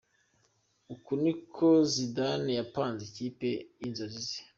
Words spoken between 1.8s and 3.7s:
Zidane yapanze ikipe